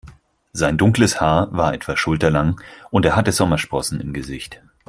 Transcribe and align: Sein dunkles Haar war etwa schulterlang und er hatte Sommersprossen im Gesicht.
Sein 0.51 0.79
dunkles 0.79 1.21
Haar 1.21 1.55
war 1.55 1.75
etwa 1.75 1.95
schulterlang 1.95 2.59
und 2.89 3.05
er 3.05 3.15
hatte 3.15 3.31
Sommersprossen 3.31 3.99
im 3.99 4.13
Gesicht. 4.13 4.59